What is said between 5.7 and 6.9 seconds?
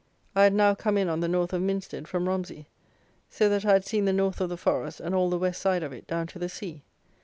of it, down to the sea.